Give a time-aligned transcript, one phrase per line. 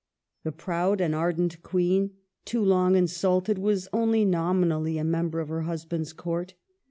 [0.43, 5.61] The proud and ardent Queen, too long insulted, was only nominally a member of her
[5.61, 6.55] husband's Court.